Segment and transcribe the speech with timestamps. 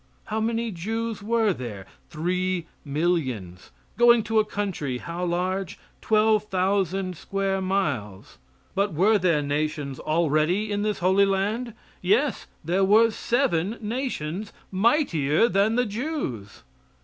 [0.23, 1.85] How many Jews were there?
[2.09, 3.69] Three millions.
[3.99, 5.77] Going to a country, how large?
[6.01, 8.39] Twelve thousand square miles.
[8.73, 11.75] But were there nations already in this Holy Land?
[12.01, 16.63] Yes, there were seven nations "mightier than the Jews."